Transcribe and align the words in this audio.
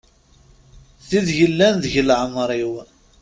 Tid 1.07 1.27
yellan 1.39 1.75
deg 1.83 1.93
leɛmer-iw. 2.07 2.73